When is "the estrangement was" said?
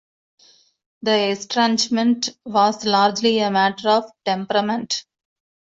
1.03-2.85